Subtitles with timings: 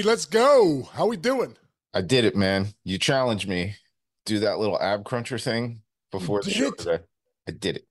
[0.00, 0.08] baby.
[0.08, 0.88] Let's go.
[0.94, 1.56] How we doing?
[1.92, 2.68] I did it, man.
[2.84, 3.76] You challenged me.
[4.24, 7.00] Do that little ab cruncher thing before the show today.
[7.48, 7.86] I did it.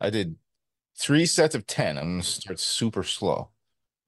[0.00, 0.36] I did
[0.96, 1.98] three sets of 10.
[1.98, 3.50] I'm to start super slow.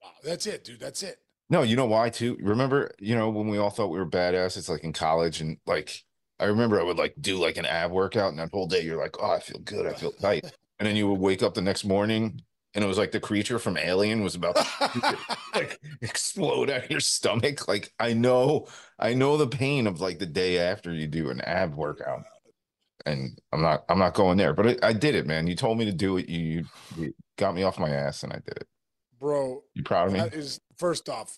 [0.01, 0.79] Wow, that's it, dude.
[0.79, 1.19] That's it.
[1.49, 2.37] No, you know why too?
[2.41, 5.57] Remember, you know, when we all thought we were badass, it's like in college and
[5.65, 6.03] like
[6.39, 9.01] I remember I would like do like an ab workout and that whole day you're
[9.01, 10.45] like, oh, I feel good, I feel tight.
[10.77, 12.41] And then you would wake up the next morning
[12.75, 15.17] and it was like the creature from Alien was about to
[15.55, 17.67] like explode out of your stomach.
[17.67, 18.67] Like I know,
[18.99, 22.23] I know the pain of like the day after you do an ab workout.
[23.05, 25.47] And I'm not, I'm not going there, but I, I did it, man.
[25.47, 26.27] You told me to do it.
[26.27, 26.65] You,
[26.97, 28.67] you got me off my ass, and I did it.
[29.19, 30.19] Bro, You proud of me?
[30.19, 31.37] that is first off,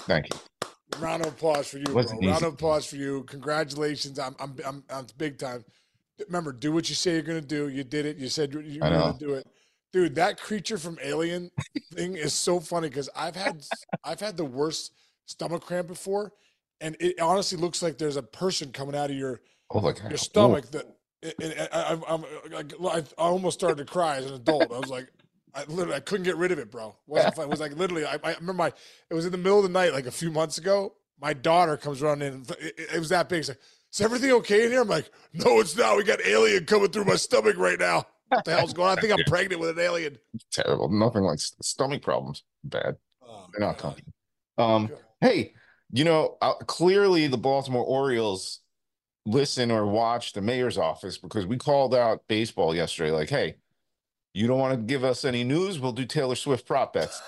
[0.00, 0.70] Thank you.
[0.98, 2.02] round of applause for you, bro.
[2.02, 2.30] Round easy.
[2.46, 3.22] of applause for you.
[3.24, 4.18] Congratulations.
[4.18, 5.62] I'm I'm I'm, I'm big time.
[6.26, 7.68] Remember, do what you say you're gonna do.
[7.68, 8.16] You did it.
[8.16, 9.46] You said you you were gonna do it.
[9.92, 11.50] Dude, that creature from Alien
[11.94, 13.64] thing is so funny because I've had
[14.04, 14.92] I've had the worst
[15.26, 16.32] stomach cramp before,
[16.80, 19.40] and it honestly looks like there's a person coming out of your
[20.08, 20.84] Oh, your stomach that
[21.22, 22.24] it, it, I, I'm, I'm
[22.86, 24.72] I, I almost started to cry as an adult.
[24.72, 25.08] I was like,
[25.54, 26.94] I literally I couldn't get rid of it, bro.
[27.08, 27.38] It.
[27.38, 28.04] It was like literally.
[28.04, 28.72] I, I remember my.
[29.10, 30.94] It was in the middle of the night, like a few months ago.
[31.20, 32.42] My daughter comes running in.
[32.42, 33.42] It, it- it was that big.
[33.42, 33.60] She's like,
[33.92, 35.96] "Is everything okay in here?" I'm like, "No, it's not.
[35.96, 38.06] We got alien coming through my stomach right now.
[38.28, 38.98] What the hell's going on?
[38.98, 40.18] I think I'm pregnant with an alien."
[40.50, 40.88] terrible.
[40.88, 42.42] Nothing like st- stomach problems.
[42.64, 42.96] Bad.
[43.22, 43.82] Oh, They're not God.
[43.82, 44.12] comfortable.
[44.58, 44.98] Um, Good.
[45.20, 45.54] hey,
[45.92, 48.60] you know, uh, clearly the Baltimore Orioles
[49.24, 53.10] listen or watch the mayor's office because we called out baseball yesterday.
[53.10, 53.56] Like, hey,
[54.34, 55.78] you don't want to give us any news?
[55.80, 57.20] We'll do Taylor Swift prop bets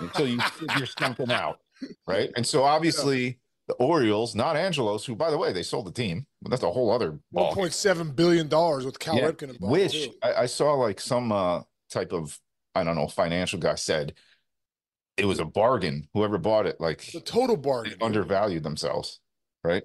[0.00, 1.60] until you figure something out,
[2.06, 2.30] right?
[2.36, 6.26] And so obviously the Orioles, not Angelos, who by the way they sold the team,
[6.42, 9.72] but that's a whole other One point seven billion dollars with Cal Yeah, Ripken involved.
[9.72, 10.08] Which.
[10.22, 12.38] I, I saw like some uh type of
[12.74, 14.14] I don't know financial guy said
[15.16, 16.08] it was a bargain.
[16.14, 17.92] Whoever bought it, like the total bargain.
[17.92, 18.02] dude.
[18.02, 19.20] undervalued themselves,
[19.62, 19.84] right?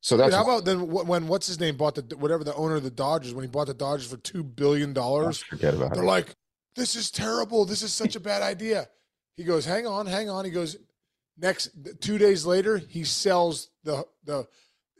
[0.00, 2.74] So Dude, that's how about then when what's his name bought the whatever the owner
[2.76, 5.38] of the Dodgers when he bought the Dodgers for two billion dollars?
[5.42, 6.06] forget about They're it.
[6.06, 6.34] like,
[6.74, 7.64] "This is terrible.
[7.64, 8.88] This is such a bad idea."
[9.36, 10.76] He goes, "Hang on, hang on." He goes,
[11.38, 11.70] "Next
[12.00, 14.46] two days later, he sells the the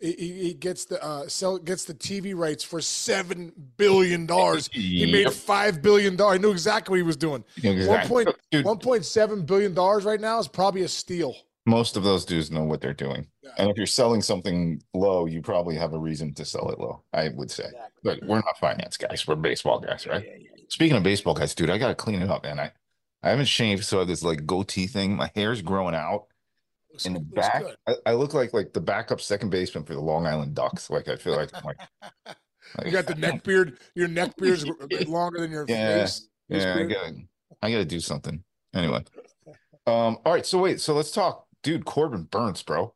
[0.01, 4.69] he, he gets the uh sell gets the TV rights for seven billion dollars.
[4.73, 6.39] He made five billion dollars.
[6.39, 7.45] I knew exactly what he was doing.
[7.63, 8.25] exactly.
[8.25, 11.35] One point one point seven billion dollars right now is probably a steal.
[11.67, 13.25] most of those dudes know what they're doing.
[13.43, 13.51] Yeah.
[13.59, 17.03] And if you're selling something low, you probably have a reason to sell it low,
[17.13, 17.71] I would say.
[18.03, 20.27] But we're not finance guys, we're baseball guys, right?
[20.69, 22.59] Speaking of baseball guys, dude, I gotta clean it up, man.
[22.59, 22.73] I,
[23.23, 25.17] I haven't shaved, so I have this like goatee thing.
[25.17, 26.27] My hair's growing out.
[26.91, 27.65] Looks- in the back.
[27.87, 30.91] I, I look like like the backup second baseman for the Long Island Ducks.
[30.91, 31.79] Like I feel like I'm like,
[32.27, 32.37] like-
[32.87, 33.79] You got the neck beard.
[33.95, 34.67] Your neck beard's
[35.07, 36.29] longer than your Yeah, face.
[36.49, 37.15] yeah, I gotta
[37.63, 38.43] I gotta do something.
[38.75, 39.05] Anyway.
[39.87, 41.85] Um, all right, so wait, so let's talk, dude.
[41.85, 42.95] Corbin Burnes, bro.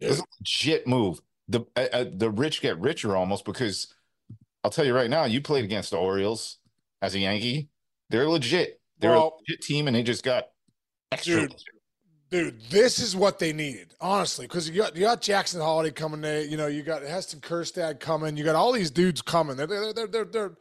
[0.00, 1.20] This is a legit move.
[1.48, 3.92] The uh, uh, the rich get richer almost because
[4.62, 6.58] I'll tell you right now, you played against the Orioles
[7.00, 7.68] as a Yankee.
[8.10, 8.80] They're legit.
[8.98, 10.48] They're a Well- legit team, and they just got
[11.12, 11.42] extra.
[11.42, 11.54] Dude,
[12.28, 16.20] Dude, this is what they needed, honestly, because you got you got Jackson Holliday coming
[16.20, 16.42] there.
[16.42, 18.36] You know, you got Heston Kjerstad coming.
[18.36, 19.56] You got all these dudes coming.
[19.56, 20.52] They're they're they're they're they're,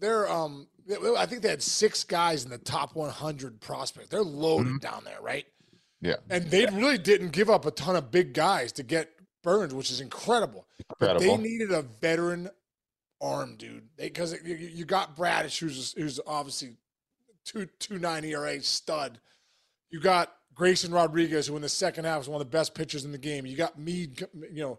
[0.00, 0.66] they're um.
[1.16, 4.08] I think they had six guys in the top 100 prospects.
[4.08, 4.80] They're loaded Mhm.
[4.80, 5.44] down there, right?
[6.00, 6.16] Yeah.
[6.30, 9.10] And they really didn't give up a ton of big guys to get
[9.42, 10.66] Burnes, which is incredible.
[11.00, 12.50] But they needed a veteran
[13.20, 13.88] arm, dude.
[13.96, 16.76] Because you, you got Bradish, who's who's obviously
[17.46, 19.20] two two nine ERA stud.
[19.90, 23.04] You got Grayson Rodriguez, who in the second half was one of the best pitchers
[23.04, 23.46] in the game.
[23.46, 24.22] You got Means,
[24.52, 24.78] you know,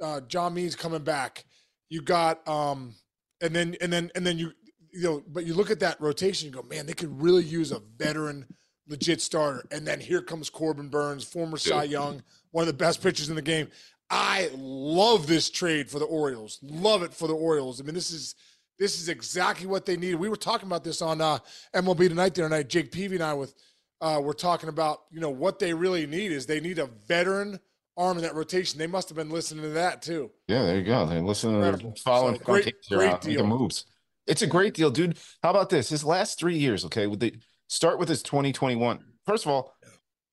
[0.00, 1.44] uh, John Means's coming back.
[1.88, 2.94] You got um,
[3.40, 4.52] and then and then and then you
[4.92, 7.72] you know, but you look at that rotation, you go, man, they could really use
[7.72, 8.46] a veteran,
[8.86, 9.64] legit starter.
[9.70, 13.34] And then here comes Corbin Burnes, former Cy Young, one of the best pitchers in
[13.34, 13.68] the game.
[14.10, 16.58] I love this trade for the Orioles.
[16.62, 17.80] Love it for the Orioles.
[17.80, 18.34] I mean, this is
[18.82, 20.16] this is exactly what they needed.
[20.16, 21.38] We were talking about this on uh,
[21.72, 22.68] MLB tonight the other night.
[22.68, 23.54] Jake Peavy and I with
[24.00, 27.60] uh, we're talking about you know what they really need is they need a veteran
[27.96, 28.78] arm in that rotation.
[28.80, 30.32] They must have been listening to that too.
[30.48, 31.06] Yeah, there you go.
[31.06, 33.46] They listen to following So, great- great deal.
[33.46, 33.84] moves.
[34.26, 35.16] It's a great deal, dude.
[35.44, 35.88] How about this?
[35.88, 37.34] His last three years, okay, with the
[37.68, 38.98] start with his 2021.
[39.26, 39.74] First of all,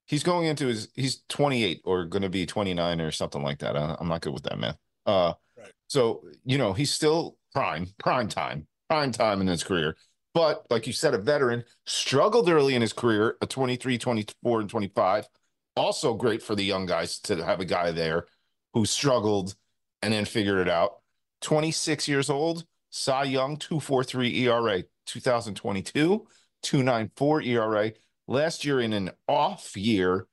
[0.06, 3.78] he's going into his he's 28 or going to be 29 or something like that.
[3.78, 4.76] I, I'm not good with that, man.
[5.06, 5.72] Uh, Right.
[5.88, 9.96] so you know he's still prime, prime time, prime time in his career.
[10.34, 14.70] But like you said, a veteran struggled early in his career, a 23, 24, and
[14.70, 15.28] 25.
[15.76, 18.28] Also great for the young guys to have a guy there
[18.74, 19.56] who struggled
[20.02, 21.00] and then figured it out.
[21.42, 26.28] 26 years old, Cy Young, 243 ERA, 2022,
[26.62, 27.92] 294 ERA,
[28.30, 30.28] Last year in an off year,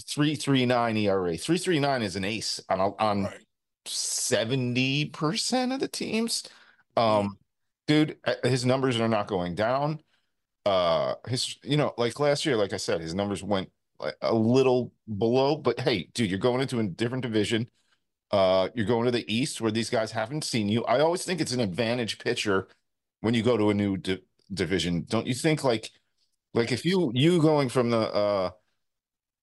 [0.00, 1.36] 339 ERA.
[1.36, 3.44] 339 is an ace on on Right.
[3.84, 6.44] 70% of the teams.
[6.96, 7.38] Um
[7.86, 10.00] dude, uh, his numbers are not going down.
[10.64, 14.34] Uh his you know, like last year like I said, his numbers went like a
[14.34, 17.68] little below, but hey, dude, you're going into a different division.
[18.30, 20.84] Uh you're going to the East where these guys haven't seen you.
[20.84, 22.68] I always think it's an advantage pitcher
[23.20, 24.22] when you go to a new di-
[24.52, 25.04] division.
[25.08, 25.90] Don't you think like
[26.54, 28.50] like if you you going from the uh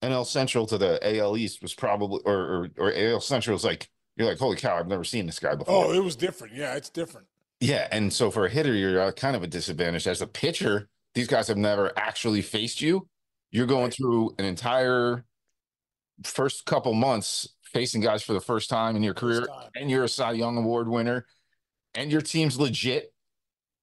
[0.01, 3.89] NL Central to the AL East was probably or or, or AL Central was like
[4.15, 5.85] you're like holy cow I've never seen this guy before.
[5.85, 6.53] Oh, it was different.
[6.55, 7.27] Yeah, it's different.
[7.59, 10.87] Yeah, and so for a hitter you're at kind of a disadvantage as a pitcher.
[11.13, 13.07] These guys have never actually faced you.
[13.51, 15.25] You're going through an entire
[16.23, 20.09] first couple months facing guys for the first time in your career, and you're a
[20.09, 21.25] Cy Young Award winner,
[21.95, 23.11] and your team's legit,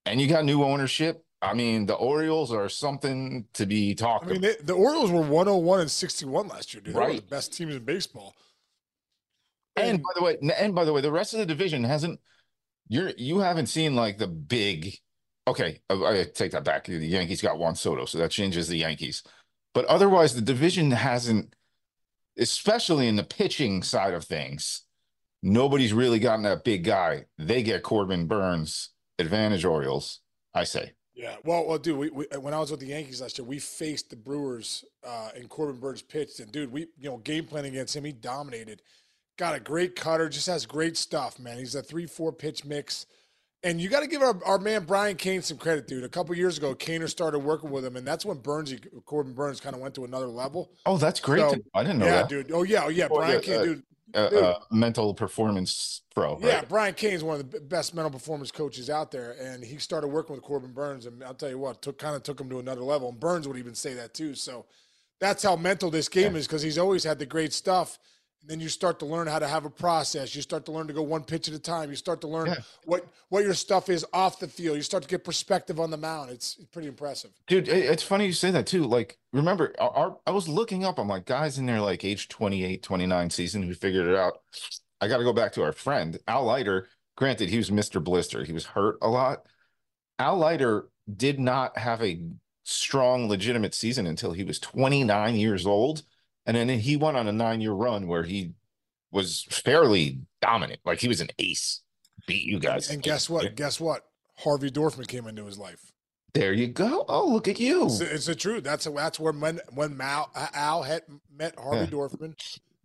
[0.04, 1.22] and you got new ownership.
[1.42, 4.58] I mean, the Orioles are something to be talked I mean, about.
[4.58, 6.94] they, the Orioles were 101 and 61 last year, dude.
[6.94, 7.30] They were the Right.
[7.30, 8.34] best teams in baseball.
[9.76, 12.18] And by the way, and by the way, the rest of the division hasn't.
[12.88, 14.98] You're you haven't seen like the big.
[15.48, 16.86] Okay, I, I take that back.
[16.86, 19.22] The Yankees got Juan Soto, so that changes the Yankees.
[19.74, 21.54] But otherwise, the division hasn't,
[22.38, 24.82] especially in the pitching side of things.
[25.42, 27.26] Nobody's really gotten that big guy.
[27.38, 30.20] They get Corbin Burnes, advantage Orioles.
[30.54, 30.92] I say.
[31.14, 33.58] Yeah, well, well, dude, we, we when I was with the Yankees last year, we
[33.58, 37.64] faced the Brewers, uh, and Corbin Burnes pitched, and dude, we you know game plan
[37.64, 38.82] against him, he dominated.
[39.36, 41.58] Got a great cutter, just has great stuff, man.
[41.58, 43.04] He's a three-four pitch mix,
[43.62, 46.04] and you got to give our, our man Brian Cain some credit, dude.
[46.04, 48.74] A couple years ago, Kaner started working with him, and that's when Burnes,
[49.04, 50.70] Corbin Burnes, kind of went to another level.
[50.86, 51.40] Oh, that's great.
[51.40, 52.28] So, I didn't know yeah, that.
[52.30, 52.50] dude.
[52.50, 53.82] Oh yeah, oh yeah, Oh, Brian yeah, Cain, uh, dude.
[54.14, 56.38] Uh, uh, mental performance pro.
[56.40, 56.68] Yeah, Right?
[56.68, 60.34] Brian Cain's one of the best mental performance coaches out there, and he started working
[60.34, 62.80] with Corbin Burnes, and I'll tell you what, took kind of took him to another
[62.82, 63.10] level.
[63.10, 64.34] And Burnes would even say that too.
[64.34, 64.64] So
[65.20, 66.38] that's how mental this game Yeah.
[66.38, 67.98] is because he's always had the great stuff.
[68.42, 70.36] And then you start to learn how to have a process.
[70.36, 71.90] You start to learn to go one pitch at a time.
[71.90, 72.54] You start to learn Yeah.
[72.84, 74.76] what what your stuff is off the field.
[74.76, 76.30] You start to get perspective on the mound.
[76.30, 77.32] It's, it's pretty impressive.
[77.48, 78.84] Dude, it's funny you say that too.
[78.84, 82.28] Like, remember, our, our- I was looking up, I'm like, guys in their like age
[82.28, 84.40] 28, 29 season who figured it out.
[85.00, 86.88] I got to go back to our friend, Al Leiter.
[87.16, 88.02] Granted, he was Mr.
[88.02, 88.44] Blister.
[88.44, 89.42] He was hurt a lot.
[90.18, 92.20] Al Leiter did not have a
[92.64, 96.02] strong, legitimate season until he was 29 years old.
[96.46, 98.52] And then he went on a nine year run where he
[99.10, 100.80] was fairly dominant.
[100.84, 101.80] Like, he was an ace,
[102.26, 102.90] beat you guys.
[102.90, 103.56] And guess what?
[103.56, 104.04] Guess what?
[104.38, 105.92] Harvey Dorfman came into his life.
[106.34, 107.04] There you go.
[107.08, 107.86] Oh, look at you.
[107.86, 108.62] It's, it's the truth.
[108.62, 111.02] That's that's where when when Mal, Al had
[111.34, 111.86] met Harvey Yeah.
[111.86, 112.34] Dorfman,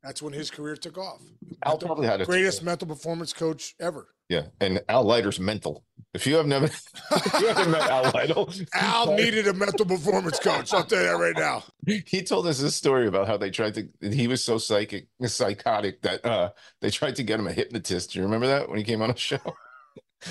[0.01, 1.21] that's when his career took off.
[1.63, 4.07] Al Mental- probably had a greatest mental performance coach ever.
[4.29, 5.83] Yeah, and Al Leiter's mental.
[6.13, 6.65] If you have never,
[7.39, 10.73] you haven't met Al Leiter, Al needed a mental performance coach.
[10.73, 11.63] I'll tell you that right now.
[12.05, 13.87] he told us this story about how they tried to.
[14.01, 18.11] He was so psychic, psychotic that uh they tried to get him a hypnotist.
[18.11, 19.39] Do you remember that when he came on a show?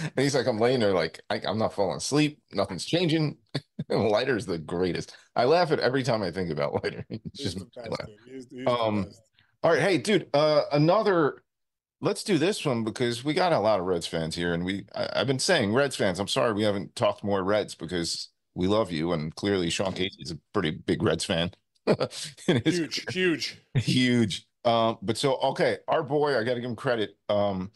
[0.03, 2.41] And he's like, I'm laying there, like I, I'm not falling asleep.
[2.53, 3.39] Nothing's changing.
[3.89, 5.17] Leiter's the greatest.
[5.35, 6.79] I laugh at every time I think about.
[6.85, 8.09] It's He's just the best, laugh.
[8.25, 9.21] He's- Um, best.
[9.65, 10.29] All right, hey, dude.
[10.33, 11.43] Uh, another.
[12.03, 14.87] Let's do this one because we got a lot of Reds fans here, and we.
[14.95, 16.19] I, I've been saying Reds fans.
[16.19, 20.31] I'm sorry we haven't talked more Reds because we love you, and clearly Sean Casey's
[20.31, 21.51] a pretty big Reds fan.
[22.47, 23.59] Huge, huge.
[23.75, 24.47] huge.
[24.65, 27.17] Um, but so okay, our boy, I got to give him credit.
[27.29, 27.71] Um,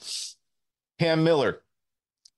[0.99, 1.61] Cam Miller.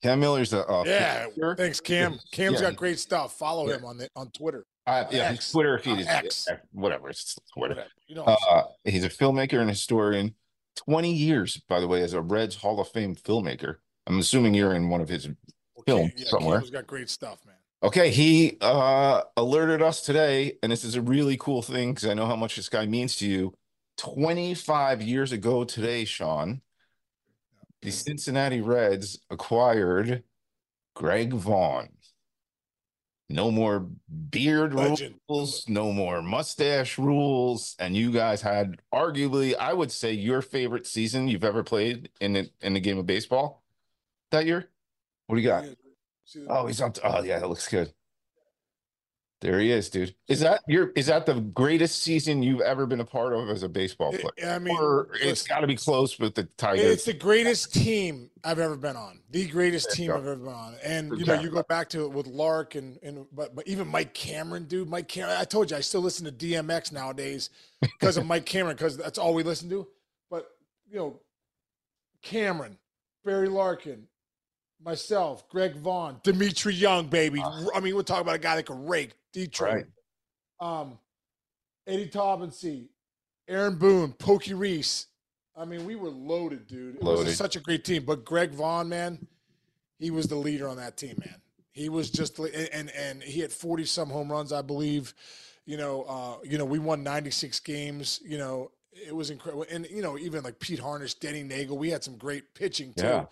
[0.03, 1.57] Cam Miller's a uh, Yeah, filmmaker.
[1.57, 2.19] thanks, Cam.
[2.33, 2.69] Cam's Yeah.
[2.71, 3.33] got great stuff.
[3.39, 3.77] Follow Yeah.
[3.77, 4.65] him on the on Twitter.
[4.87, 5.51] Uh, yeah, X.
[5.53, 6.47] Twitter feed Uh, X.
[6.73, 7.09] whatever.
[7.11, 7.75] It's Twitter.
[7.75, 7.91] Whatever.
[8.07, 10.35] You know, Uh, he's a filmmaker and historian.
[10.77, 13.77] 20 years, by the way, as a Reds Hall of Fame filmmaker.
[14.07, 15.25] I'm assuming you're in one of his.
[15.25, 15.37] saying.
[15.87, 16.59] film yeah, somewhere.
[16.59, 17.57] Cam's got great stuff, man.
[17.83, 22.15] Okay, he uh, alerted us today, and this is a really cool thing because I
[22.15, 23.53] know how much this guy means to you.
[23.99, 26.61] 25 years ago today, Sean,
[27.83, 30.23] the Cincinnati Reds acquired
[30.95, 31.89] Greg Vaughn.
[33.29, 33.89] No more
[34.31, 35.17] beard Legend.
[35.29, 40.87] rules, no more mustache rules, and you guys had arguably, I would say, your favorite
[40.87, 43.65] season you've ever played in the in the game of baseball
[44.31, 44.69] that year.
[45.27, 45.65] What do you got?
[46.49, 46.93] Oh, he's on.
[47.03, 47.93] Oh, yeah, that looks good.
[49.43, 50.15] There he is, dude.
[50.29, 50.93] Is that your?
[50.97, 54.55] Is that the greatest season you've ever been a part of as a baseball player?
[54.55, 56.87] I mean, or it's got to be close with the Tigers.
[56.87, 59.21] It's the greatest team I've ever been on.
[59.31, 60.11] The greatest team.
[60.11, 60.77] I've ever been on.
[60.83, 63.87] And you know, you go back to it with Lark and and but, but even
[63.89, 64.89] Mike Cameron, dude.
[64.89, 65.37] Mike Cameron.
[65.39, 67.51] I told you I still listen to DMX nowadays
[67.83, 69.87] because of Mike Cameron because that's all we listen to.
[70.31, 70.47] But
[70.91, 71.21] you know,
[72.23, 72.79] Cameron,
[73.23, 74.07] Barry Larkin,
[74.83, 77.43] myself, Greg Vaughn, Dmitri Young, baby.
[77.43, 79.87] I mean, we're talking about a guy that could rake Detroit.
[80.61, 80.81] Right.
[80.81, 80.99] Um,
[81.87, 82.89] Eddie Taubensee,
[83.49, 85.07] Aaron Boone, Pokey Reese.
[85.57, 86.97] I mean, we were loaded, dude.
[86.97, 87.27] It Loaded.
[87.27, 88.05] was such a great team.
[88.05, 89.27] But Greg Vaughn, man,
[89.99, 91.41] he was the leader on that team, man.
[91.73, 95.15] He was just and and, and he had forty some home runs, I believe.
[95.65, 98.21] You know, uh, you know, we won ninety six games.
[98.25, 99.67] You know, it was incredible.
[99.71, 103.05] And you know, even like Pete Harnisch, Denny Neagle, we had some great pitching too.
[103.05, 103.25] Yeah.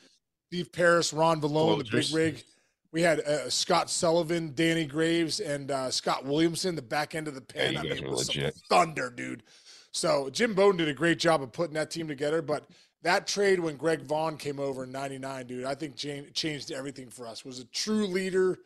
[0.54, 2.44] Steve Parris, Ron Villone, the big rig.
[2.92, 7.34] We had uh, Scott Sullivan, Danny Graves, and uh, Scott Williamson, the back end of
[7.34, 7.72] the pen.
[7.72, 8.54] you I mean, it was some legit.
[8.70, 9.42] thunder, dude.
[9.90, 12.40] So Jim Bowden did a great job of putting that team together.
[12.40, 12.68] But
[13.02, 17.26] that trade when Greg Vaughn came over in '99, dude, I think changed everything for
[17.26, 17.44] us.
[17.44, 18.58] Was a true leader.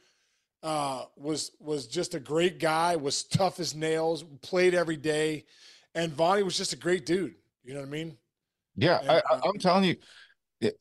[0.62, 2.96] Uh, was was just a great guy.
[2.96, 4.24] Was tough as nails.
[4.42, 5.46] Played every day,
[5.94, 7.34] and Vonnie was just a great dude.
[7.64, 8.18] You know what I mean?
[8.76, 9.96] Yeah, And, I, uh, I'm telling you,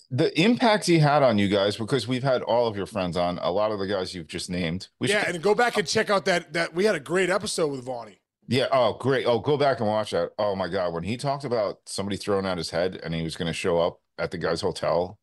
[0.10, 3.38] the impact he had on you guys because we've had all of your friends on,
[3.40, 4.88] a lot of the guys you've just named.
[5.00, 7.30] We yeah, should, and go back and check out that that we had a great
[7.30, 8.20] episode with Vonnie.
[8.48, 8.68] yeah.
[8.72, 9.26] Oh, great.
[9.28, 10.32] Oh, go back and watch that.
[10.40, 13.36] Oh my God, when he talked about somebody throwing out his head and he was
[13.36, 15.20] going to show up at the guy's hotel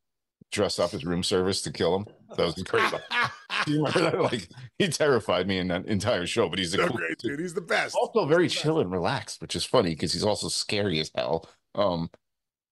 [0.53, 2.07] dressed up as room service to kill him,
[2.37, 2.55] that was.
[3.67, 4.21] Do you remember that?
[4.21, 7.33] Like he terrified me in that entire show, but he's a so cool great, dude.
[7.33, 7.41] dude.
[7.41, 7.97] He's the best.
[7.97, 8.57] also very Best.
[8.59, 11.49] chill and relaxed, which is funny because he's also scary as hell.
[11.75, 12.09] Um,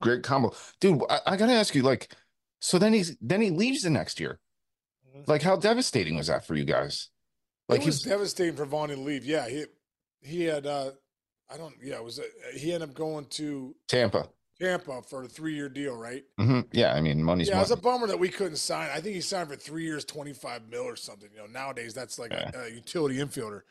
[0.02, 1.02] great combo, dude.
[1.09, 2.14] I, I gotta ask you, like,
[2.61, 4.38] so then he's then he leaves the next year.
[5.16, 5.26] Mhm.
[5.26, 7.09] Like, how devastating was that for you guys?
[7.68, 9.25] Like, it was he's devastating for Vonnie to leave.
[9.25, 9.64] Yeah, he
[10.21, 10.90] he had uh
[11.50, 14.28] I don't yeah, it was uh, he ended up going to Tampa.
[14.61, 16.25] Tampa for a three year deal, right?
[16.38, 18.90] hmm Yeah, I mean, money's yeah, it was a bummer that we couldn't sign.
[18.90, 21.30] I think he signed for three years, twenty five mil or something.
[21.35, 22.50] You know, nowadays that's like Yeah.
[22.54, 23.62] a, a utility infielder.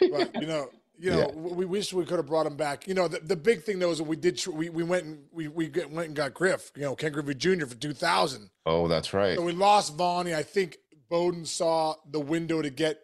[0.10, 1.26] But you know, you know, Yeah.
[1.34, 2.86] we wish we could have brought him back.
[2.88, 5.24] You know, the, the big thing though is that we did we we went and
[5.32, 6.72] we we get, went and got Griff.
[6.76, 7.66] You know, Ken Griffey Jr.
[7.66, 8.50] for two thousand.
[8.66, 9.36] oh, that's right.
[9.36, 10.34] So we lost Vonnie.
[10.34, 13.00] I think Bowden saw the window to get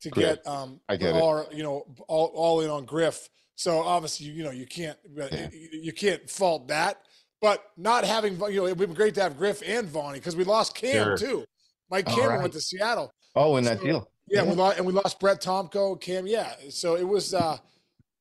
[0.00, 0.36] to Griff.
[0.42, 1.22] get um I get it.
[1.22, 3.28] all you know all, all in on Griff.
[3.56, 5.48] So obviously you know you can't Yeah.
[5.52, 7.00] you, can't fault that.
[7.40, 10.34] But not having you know it would be great to have Griff and Vonnie because
[10.36, 11.16] we lost Cam Sure.
[11.16, 11.44] too.
[11.90, 12.40] Mike Cameron right.
[12.42, 13.12] went to Seattle.
[13.36, 14.08] Oh, in that deal.
[14.28, 16.26] Yeah, we lost and we lost Brett Tomko, Cam.
[16.26, 17.58] Yeah, so it was uh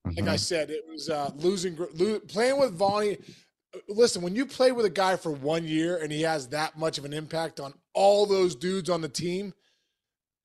[0.05, 0.39] like I Mhm.
[0.39, 3.17] said, it was uh losing lo- playing with Vonnie.
[3.73, 6.77] uh, Listen, when you play with a guy for one year and he has that
[6.77, 9.53] much of an impact on all those dudes on the team,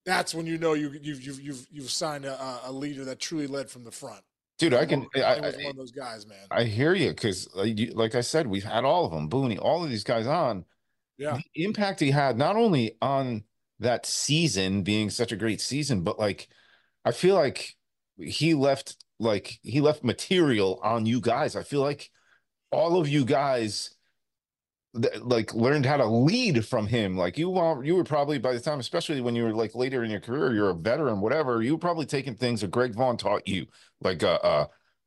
[0.07, 3.47] that's when you know you you've you've you've, you've signed a, a- leader that truly
[3.47, 4.23] led from the front.
[4.59, 4.75] dude.
[4.75, 5.07] I can.
[5.17, 6.47] I, Vonnie was one of those guys, man.
[6.51, 9.91] I hear you because, like I said, we've had all of them, Booney, all of
[9.91, 10.65] these guys on.
[11.19, 13.43] Yeah, the impact he had not only on
[13.81, 16.49] that season being such a great season, but like
[17.05, 17.77] I feel like
[18.19, 21.57] he left like he left material on you guys.
[21.57, 22.11] I feel like
[22.71, 23.91] all of you guys
[25.01, 27.17] th- like learned how to lead from him.
[27.17, 30.05] Like you were you were probably by the time, especially when you were like later
[30.05, 33.17] in your career, you're a veteran, whatever, you were probably taking things that Greg Vaughn
[33.17, 33.67] taught you,
[34.01, 34.67] like uh uh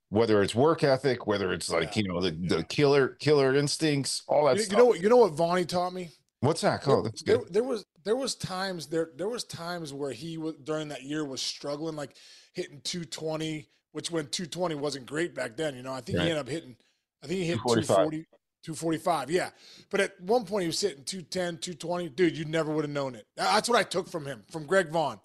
[0.10, 4.24] whether it's work ethic, whether it's like, Yeah, you know, the, the killer killer instincts,
[4.28, 4.72] all that you, stuff.
[4.72, 6.12] you know what you know what Vonnie taught me.
[6.42, 6.84] What's that?
[6.84, 7.54] There- that's there, good.
[7.54, 11.24] there was there was times there there was times where he was during that year
[11.24, 12.16] was struggling, like
[12.54, 15.76] hitting 220, which when 220 wasn't great back then.
[15.76, 16.26] You know, I think Right.
[16.26, 16.76] he ended up hitting,
[17.24, 17.96] I think he hit 245.
[17.96, 18.26] 240,
[18.64, 19.30] 245.
[19.32, 19.52] Yeah,
[19.92, 22.10] but at one point he was hitting 210, 220.
[22.10, 23.28] Dude, you never would have known it.
[23.38, 25.20] That's what I took from him, from Greg Vaughn.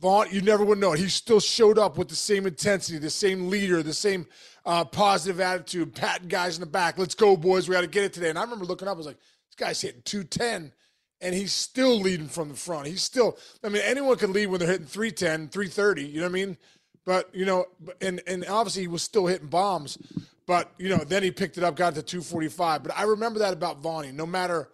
[0.00, 1.00] Vaughn, you never would know it.
[1.00, 4.26] He still showed up with the same intensity, the same leader, the same
[4.64, 6.98] uh, positive attitude, patting guys in the back.
[6.98, 7.68] Let's go, boys.
[7.68, 8.28] We got to get it today.
[8.30, 10.72] And I remember looking up, I was like, this guy's hitting 210,
[11.20, 12.86] and he's still leading from the front.
[12.86, 16.30] He's still, I mean, anyone can lead when they're hitting 310, 330, you know what
[16.30, 16.56] I mean?
[17.04, 17.66] But, you know,
[18.00, 19.98] and, and obviously he was still hitting bombs,
[20.46, 22.82] but, you know, then he picked it up, got to 245.
[22.82, 24.12] But I remember that about Vonnie.
[24.12, 24.68] No matter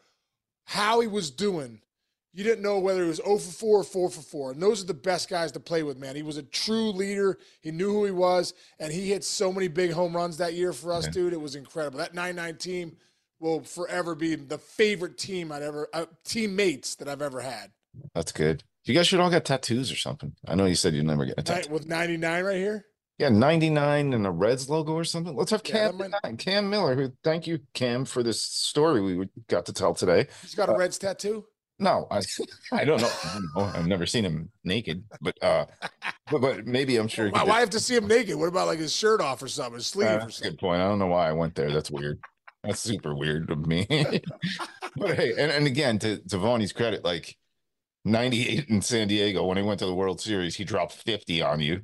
[0.65, 1.81] how he was doing,
[2.33, 4.51] you didn't know whether he was 0 for 4 or 4 for 4.
[4.53, 6.17] And those are the best guys to play with, man.
[6.17, 7.39] He was a true leader.
[7.61, 10.73] He knew who he was, and he hit so many big home runs that year
[10.73, 11.13] for us, Yeah.
[11.13, 11.33] dude.
[11.33, 11.99] It was incredible.
[11.99, 12.97] That 9-9 team
[13.41, 17.71] will forever be the favorite team I'd ever uh, teammates that I've ever had.
[18.15, 18.65] That's good.
[18.85, 20.35] You guys should all get tattoos or something.
[20.47, 21.73] I know you said you'd never get a tattoo.
[21.73, 22.85] With 99 right here.
[23.19, 25.37] Yeah, 99 and a Reds logo or something.
[25.37, 29.29] Let's have Cam, that might- Cam Miller, who thank you, Cam, for this story we
[29.49, 30.27] got to tell today.
[30.43, 31.45] He's got a Reds tattoo.
[31.79, 32.21] No, I
[32.73, 33.11] I don't know.
[33.57, 33.79] I.
[33.79, 35.67] I've never seen him naked, but uh
[36.31, 38.37] but, but maybe I'm sure Why, why have to see him naked?
[38.37, 40.53] What about like his shirt off or something, his sleeve Uh, or something?
[40.53, 40.81] good point.
[40.81, 41.73] I don't know why I went there.
[41.73, 42.21] That's weird.
[42.65, 43.87] That's super weird of me.
[44.97, 47.37] but hey, and, and again, to, to Vonnie's credit, like
[48.05, 51.61] 98 in San Diego, when he went to the World Series, he dropped 50 on
[51.61, 51.75] you.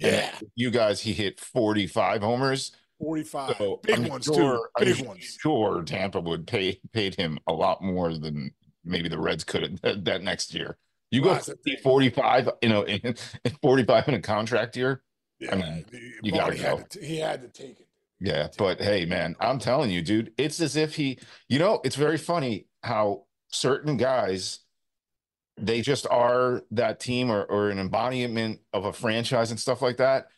[0.00, 2.72] And Yeah, You guys, he hit 45 homers.
[3.00, 3.56] 45.
[3.58, 4.98] So Big I'm ones sure, too.
[5.00, 5.38] I'm ones.
[5.40, 8.52] Sure, Tampa would pay paid him a lot more than
[8.84, 10.78] maybe the Reds could have that next year.
[11.10, 13.00] You Well, go that's 50, 45, you know, in,
[13.44, 15.02] in 45 in a contract year.
[15.38, 15.84] Yeah, mean,
[16.22, 16.82] you gotta go.
[16.88, 17.85] t- he had to take it.
[18.20, 21.18] Yeah, but hey, man, I'm telling you, dude, it's as if he,
[21.48, 24.60] you know, it's very funny how certain guys,
[25.58, 29.98] they just are that team or, or an embodiment of a franchise and stuff like
[29.98, 30.28] that.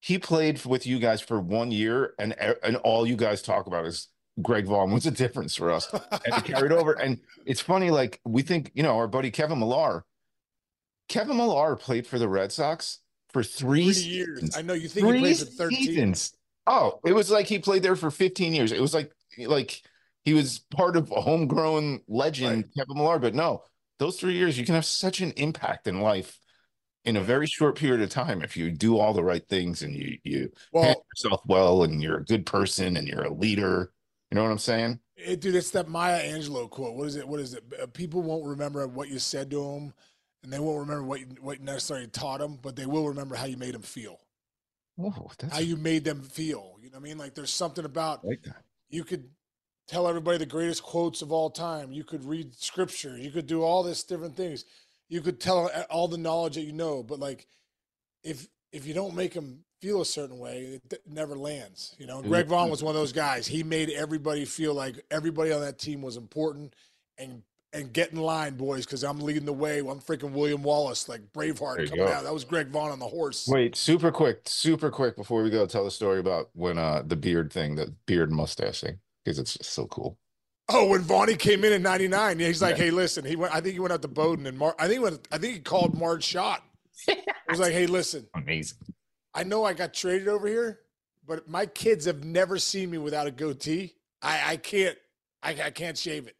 [0.00, 3.86] He played with you guys for one year, and and all you guys talk about
[3.86, 4.08] is
[4.42, 6.92] Greg Vaughn What's the difference for us, and it carried over.
[6.92, 10.04] And it's funny, like we think, you know, our buddy Kevin Millar,
[11.08, 13.00] Kevin Millar played for the Red Sox
[13.32, 14.56] for three, Three years.
[14.56, 15.86] I know you think he played for 13.
[15.86, 16.36] seasons.
[16.66, 18.72] Oh, it was like he played there for 15 years.
[18.72, 19.82] It was like like
[20.24, 23.18] he was part of a homegrown legend, Kevin Millar.
[23.18, 23.64] But no,
[23.98, 26.38] those three years, you can have such an impact in life
[27.04, 29.94] in a very short period of time if you do all the right things and
[29.94, 33.92] you you Well, yourself well and you're a good person and you're a leader.
[34.30, 35.00] You know what I'm saying?
[35.16, 36.94] it, dude, it's that Maya Angelou quote.
[36.96, 37.26] What is it?
[37.28, 37.62] What is it?
[37.80, 39.94] Uh, People won't remember what you said to them,
[40.42, 43.34] and they won't remember what you, what you necessarily taught them, but they will remember
[43.36, 44.18] how you made them feel,
[44.98, 46.76] Oh, that's how you made them feel.
[46.80, 47.18] You know what I mean?
[47.18, 48.44] Like there's something about like
[48.88, 49.28] you could
[49.88, 51.92] tell everybody the greatest quotes of all time.
[51.92, 53.18] You could read scripture.
[53.18, 54.64] You could do all this different things.
[55.08, 57.46] You could tell all the knowledge that you know, but like
[58.22, 61.94] if if you don't make them feel a certain way, it never lands.
[61.98, 63.46] You know, and Greg Vaughn was one of those guys.
[63.46, 66.74] He made everybody feel like everybody on that team was important
[67.18, 67.42] and
[67.74, 69.78] and get in line, boys, because I'm leading the way.
[69.80, 72.08] I'm freaking William Wallace, like Braveheart coming go.
[72.08, 72.24] out.
[72.24, 73.46] That was Greg Vaughn on the horse.
[73.48, 77.16] Wait, super quick, super quick before we go, tell the story about when uh the
[77.16, 80.18] beard thing, the beard mustache thing, because it's just so cool.
[80.70, 82.84] Oh, when Vonnie came in in '99, he's like, Yeah.
[82.84, 83.54] "Hey, listen." He went.
[83.54, 85.28] I think he went out to Bowden and Mar- I think he went.
[85.30, 86.62] I think he called Marge Schott.
[87.06, 87.14] He
[87.50, 88.26] was like, "Hey, listen.
[88.34, 88.78] Amazing.
[89.34, 90.78] I know I got traded over here,
[91.26, 93.94] but my kids have never seen me without a goatee.
[94.22, 94.96] I, I can't.
[95.42, 96.36] I, I can't shave it.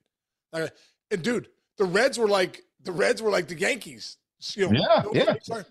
[0.52, 0.72] Like,
[1.10, 4.16] and dude, the Reds were like the Reds were like the Yankees.
[4.54, 5.62] You know, Yeah, no yeah.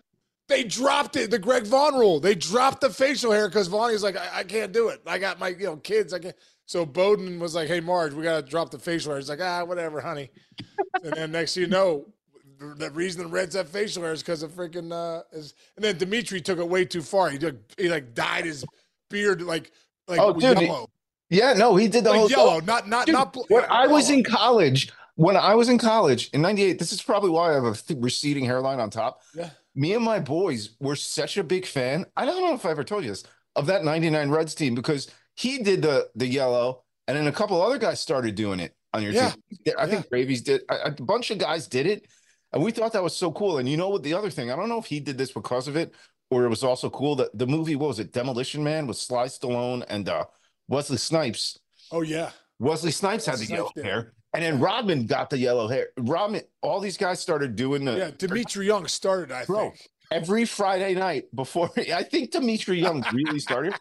[0.49, 1.31] They dropped it.
[1.31, 2.19] The Greg Vaughn rule.
[2.19, 5.01] They dropped the facial hair because Vonnie's like, I, I can't do it.
[5.07, 6.13] I got my you know kids.
[6.13, 6.35] I can't.
[6.65, 9.19] So Bowden was like, Hey Marge, we got to drop the facial hair.
[9.19, 10.29] He's like, Ah, whatever, honey.
[11.03, 12.05] and then next thing you know.
[12.77, 15.97] The reason the Reds have facial hair is because of freaking uh is and then
[15.97, 17.29] Dmitri took it way too far.
[17.29, 18.63] He took he like dyed his
[19.09, 19.71] beard like
[20.07, 20.71] like Oh, dude, he-
[21.29, 23.87] Yeah, no, he did the whole Like yellow, not not Dude, not bl- when I
[23.87, 27.53] was in college, when I was in college in 98, this is probably why I
[27.53, 29.21] have a th- receding hairline on top.
[29.35, 29.49] Yeah.
[29.75, 32.05] Me and my boys were such a big fan.
[32.15, 33.23] I don't know if I ever told you this
[33.55, 37.61] of that 99 Reds team because he did the the yellow and then a couple
[37.61, 39.31] other guys started doing it on your Yeah.
[39.65, 39.75] team.
[39.77, 40.61] I think Gravies did.
[40.69, 42.05] A, a bunch of guys did it.
[42.51, 43.57] And we thought that was so cool.
[43.57, 44.03] And you know what?
[44.03, 45.93] The other thing, I don't know if he did this because of it
[46.29, 48.11] or it was also cool that the movie, what was it?
[48.11, 50.25] Demolition Man with Sly Stallone and uh,
[50.67, 51.59] Wesley Snipes.
[51.91, 52.29] Oh yeah.
[52.59, 55.87] Wesley Snipes had the Snipes yellow hair, and then Rodman got the yellow hair.
[55.97, 58.11] Rodman, all these guys started doing the Yeah.
[58.17, 59.69] Dmitri Young started, I Bro.
[59.71, 59.89] think.
[60.11, 61.69] every Friday night before.
[61.77, 63.73] I think Dmitri Young really started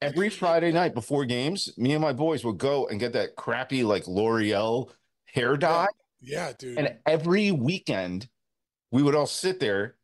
[0.00, 1.76] every Friday night before games.
[1.78, 4.90] Me and my boys would go and get that crappy like L'Oreal
[5.26, 5.88] hair dye,
[6.20, 6.78] Yeah, dude.
[6.78, 8.28] and every weekend
[8.92, 9.96] we would all sit there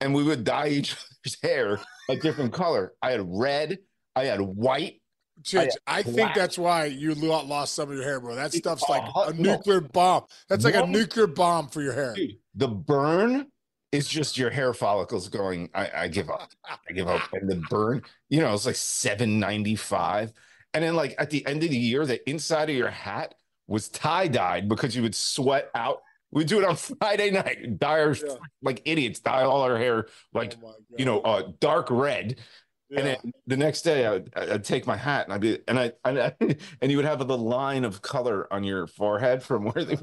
[0.00, 0.92] and we would dye each
[1.24, 2.94] other's hair a different color.
[3.02, 3.78] I had red,
[4.14, 5.00] I had white.
[5.46, 8.34] Chich, I, think that's why you lost some of your hair, bro.
[8.34, 10.24] That stuff's like a nuclear bomb.
[10.48, 12.14] That's like a nuclear bomb for your hair.
[12.14, 13.46] Dude, the burn
[13.92, 15.70] is just your hair follicles going.
[15.72, 16.50] I, I give up.
[16.68, 17.22] I give up.
[17.32, 20.32] And the burn, you know, it's like seven ninety five,
[20.74, 23.34] and then like at the end of the year, the inside of your hat
[23.68, 26.02] was tie dyed because you would sweat out.
[26.32, 27.78] We do it on Friday night.
[27.78, 28.34] Dye our, Yeah.
[28.62, 32.40] like idiots, dye all our hair like Oh you know, uh, dark red.
[32.88, 32.98] Yeah.
[33.00, 35.92] And then the next day, I'd, I'd take my hat and I'd be, and I,
[36.04, 36.36] and, I,
[36.80, 39.98] and you would have the line of color on your forehead from where they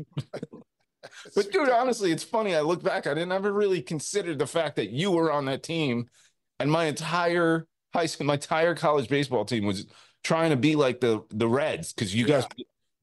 [1.35, 2.55] but dude, honestly, it's funny.
[2.55, 5.63] I look back, I didn't ever really consider the fact that you were on that
[5.63, 6.09] team,
[6.59, 9.85] and my entire high school, my entire college baseball team was
[10.23, 12.45] trying to be like the the Reds because you guys,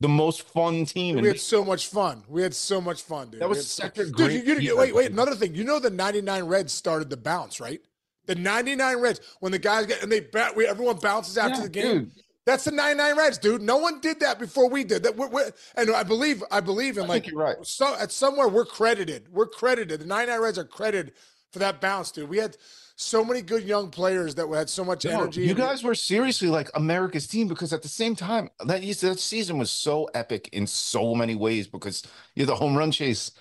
[0.01, 1.21] the most fun team.
[1.21, 2.23] we had so much fun.
[2.29, 3.41] We had so much fun, dude.
[3.41, 4.15] That was such a dude.
[4.15, 4.77] great You, you, year.
[4.77, 5.11] wait, wait.
[5.11, 5.55] Another thing.
[5.55, 7.81] You know, the '99 Reds started the bounce, right?
[8.27, 11.63] The '99 Reds when the guys get and they bat, we, everyone bounces after Yeah,
[11.65, 11.99] the game.
[12.05, 12.11] dude.
[12.47, 13.63] That's the '99 Reds, dude.
[13.63, 15.03] No one did that before we did.
[15.03, 17.57] That we're, we're, and I believe, I believe in I like you're right.
[17.63, 19.29] so at somewhere we're credited.
[19.33, 20.01] We're credited.
[20.01, 21.13] The 99 Reds are credited
[21.53, 22.29] for that bounce, dude.
[22.29, 22.57] We had
[22.97, 25.43] so many good young players that had so much No, energy.
[25.43, 29.57] you guys were seriously like America's team because at the same time that that season
[29.59, 32.03] was so epic in so many ways because
[32.35, 33.33] you know, the home run chase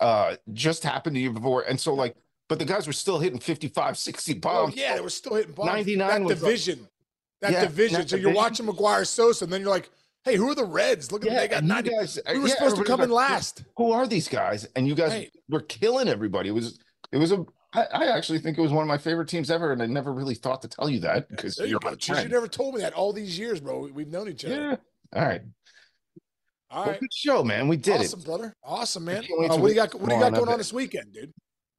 [0.00, 2.16] uh just happened the year before and so like
[2.48, 5.52] but the guys were still hitting 55 60 Oh bombs yeah, they were still hitting
[5.52, 5.68] bombs.
[5.68, 6.88] 99 that was like- division.
[7.40, 7.98] That Yeah, division.
[8.00, 9.90] that so you're watching McGwire Sosa, and then you're like,
[10.24, 11.12] Hey, who are the Reds?
[11.12, 11.90] Look at Yeah, they got and you 90.
[11.90, 13.64] guys, we were yeah, supposed to come in last.
[13.76, 14.66] Who are these guys?
[14.74, 15.30] And you guys Right.
[15.50, 16.48] were killing everybody.
[16.48, 16.78] It was
[17.12, 19.72] it was a I, I actually think it was one of my favorite teams ever,
[19.72, 21.90] and I never really thought to tell you that because you you're go.
[21.90, 23.88] my Jeez, you never told me that all these years, bro.
[23.92, 24.54] We've known each other.
[24.54, 24.76] Yeah.
[25.20, 25.42] All right.
[26.70, 27.68] All Well, good show, man.
[27.68, 28.24] We did awesome, it.
[28.26, 28.54] brother.
[28.64, 29.24] Awesome, man.
[29.24, 29.92] Uh, what do you got?
[29.94, 31.32] What do you got going on this weekend, dude?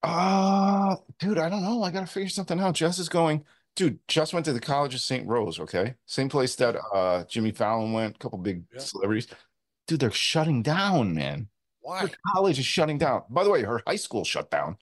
[0.05, 1.83] Uh dude, I don't know.
[1.83, 2.75] I gotta figure something out.
[2.75, 3.43] Jess is going.
[3.75, 5.27] Dude, just went to the College of St.
[5.27, 5.95] Rose, okay?
[6.05, 8.79] Same place that uh Jimmy Fallon went, a couple big Yeah.
[8.79, 9.27] celebrities.
[9.87, 11.47] Dude, they're shutting down, man.
[11.81, 12.01] Why?
[12.01, 13.23] Her college is shutting down.
[13.29, 14.77] By the way, her high school shut down.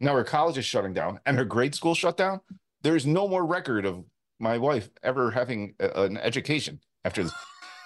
[0.00, 2.40] Now her college is shutting down and her grade school shut down.
[2.82, 4.04] There's no more record of
[4.38, 7.32] my wife ever having a- an education after this.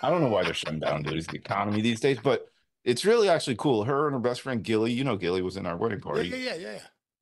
[0.03, 1.15] I don't know why they're shutting down, dude.
[1.15, 2.47] It's the economy these days, but
[2.85, 3.85] it's really actually cool.
[3.85, 6.29] Her and her best friend Gilly, you know, Gilly was in our wedding party.
[6.29, 6.73] yeah, yeah, yeah.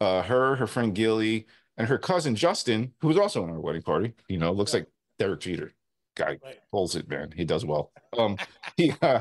[0.01, 0.07] yeah.
[0.07, 3.83] Uh, her, her friend Gilly, and her cousin Justin, who was also in our wedding
[3.83, 4.15] party.
[4.29, 4.81] You know, looks Yeah.
[4.81, 5.73] like Derek Jeter.
[6.17, 6.59] Guy Right.
[6.73, 7.33] pulls it, man.
[7.37, 7.93] He does well.
[8.19, 8.37] Um,
[8.77, 9.21] he, uh,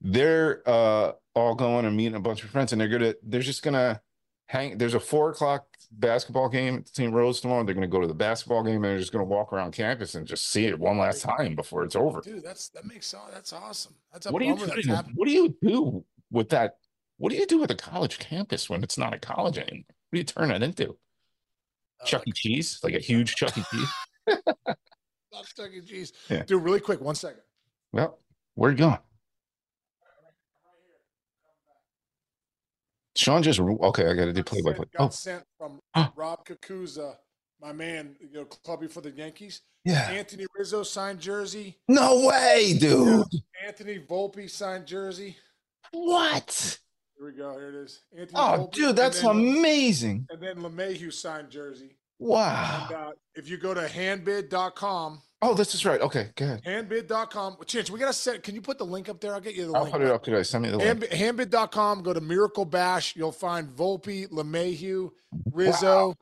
[0.00, 3.62] they're uh all going and meeting a bunch of friends, and they're gonna they're just
[3.62, 4.00] gonna
[4.48, 4.76] hang.
[4.76, 7.12] There's a four o'clock basketball game at St.
[7.12, 7.64] Rose tomorrow.
[7.64, 10.26] They're gonna go to the basketball game and they're just gonna walk around campus and
[10.26, 12.20] just see it one last time before it's over.
[12.20, 13.94] Dude, that's that makes that's awesome.
[14.12, 14.92] That's a What do you do?
[15.14, 16.78] What do you do with that?
[17.18, 19.84] What do you do with a college campus when it's not a college anymore?
[20.10, 20.96] What do you turn it into?
[22.00, 22.32] Uh, Chuck E.
[22.32, 23.62] Cheese, like a huge Chuck E.
[23.70, 23.88] Cheese.
[25.32, 25.80] Not Chuck E.
[25.80, 26.12] Cheese.
[26.30, 26.44] Yeah.
[26.44, 27.40] Dude, really quick, one second.
[27.92, 28.18] Well,
[28.54, 28.98] where are you going?
[33.18, 34.06] Sean just okay.
[34.08, 34.84] I got to do play by play.
[34.96, 36.10] Got Oh, sent from Huh.
[36.14, 37.16] Rob Cucuzza,
[37.60, 39.62] my man, you know, clubby for the Yankees.
[39.84, 40.08] yeah.
[40.10, 41.78] Anthony Rizzo signed jersey.
[41.88, 43.24] No way, dude.
[43.66, 45.36] Anthony Volpe signed jersey.
[45.90, 46.78] What?
[47.16, 47.58] Here we go.
[47.58, 48.02] Here it is.
[48.16, 50.26] Anthony Oh, Volpe, dude, and that's then- amazing.
[50.30, 51.96] And then LeMahieu signed jersey.
[52.18, 52.86] Wow.
[52.90, 56.00] And uh, if you go to handbid.com, Oh, this is right.
[56.00, 56.64] Okay, good.
[56.64, 58.42] handbid.com, Chinch, we got to set.
[58.42, 59.32] Can you put the link up there?
[59.34, 59.84] I'll get you the link.
[59.86, 60.42] I'll put it up today.
[60.42, 61.04] Send me the link.
[61.12, 63.14] Handbid.com, go to Miracle Bash.
[63.14, 65.10] You'll find Volpe, LeMahieu,
[65.52, 66.08] Rizzo.
[66.08, 66.14] Wow.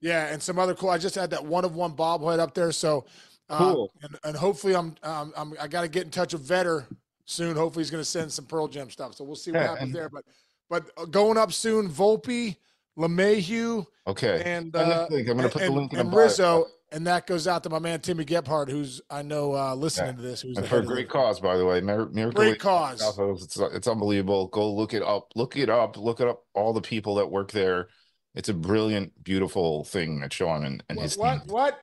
[0.00, 0.88] Yeah, and some other cool.
[0.88, 2.72] I just had that one of one bobblehead up there.
[2.72, 3.04] So,
[3.50, 3.92] uh, Cool.
[4.02, 6.86] and, and hopefully, I'm, um, I'm I got to get in touch with Vedder
[7.26, 7.54] soon.
[7.56, 9.14] Hopefully, he's going to send some Pearl Jam stuff.
[9.16, 10.08] So we'll see what Yeah, happens and- there.
[10.08, 10.24] But,
[10.70, 12.56] but uh, going up soon, Volpe,
[12.98, 14.42] LeMahieu, Okay.
[14.44, 15.18] and Send uh, the.
[15.18, 16.20] I'm gonna put the link in the and bio.
[16.20, 20.16] Rizzo, and that goes out to my man Timmy Gephardt, who's I know uh, listening
[20.16, 20.42] to this.
[20.42, 21.80] Who's And for a great cause, by the way.
[21.80, 23.00] Mir- Miracle great cause.
[23.00, 24.48] South It's, it's unbelievable.
[24.48, 25.32] Go look it up.
[25.34, 25.96] Look it up.
[25.96, 26.42] Look it up.
[26.54, 27.88] All the people that work there.
[28.34, 31.02] It's a brilliant, beautiful thing that Sean and, and What?
[31.02, 31.38] his What?
[31.40, 31.52] team.
[31.52, 31.80] what?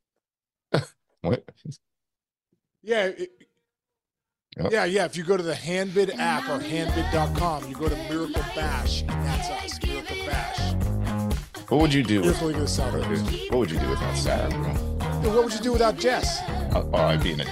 [1.22, 1.44] What?
[2.84, 3.06] Yeah.
[3.08, 3.32] it-
[4.58, 4.72] Yep.
[4.72, 5.06] Yeah, yeah.
[5.06, 9.10] If you go to the Handbid app or handbid.com, you go to Miracle Bash, and
[9.10, 10.89] that's us, Miracle Bash.
[11.70, 12.22] What would you do?
[12.24, 13.52] Here's With, what we're going to sell it.
[13.52, 14.50] what would you do without Sarah?
[14.50, 14.74] bro?
[15.22, 16.40] Dude, What would you do without Jess?
[16.74, 17.46] Oh, oh, I'd be in a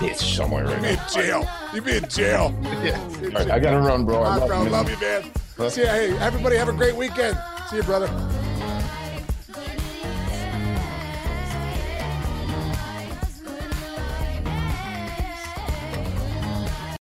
[0.00, 1.08] ditch somewhere right You'd be in now.
[1.08, 1.48] jail.
[1.74, 2.54] You'd be in jail.
[2.84, 2.98] Yeah.
[3.00, 4.16] All right, I gotta run, bro.
[4.18, 4.62] All I right, bro.
[4.64, 4.68] you.
[4.70, 5.30] Love you, man.
[5.56, 5.70] Huh?
[5.70, 5.88] See ya.
[5.88, 7.38] Hey, everybody have a great weekend.
[7.70, 8.08] See you, brother.